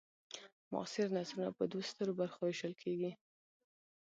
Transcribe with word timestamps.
معاصر 0.71 1.07
نثرونه 1.17 1.49
په 1.57 1.63
دوو 1.71 1.87
سترو 1.89 2.13
برخو 2.21 2.39
وېشل 2.43 2.73
کیږي. 2.83 3.11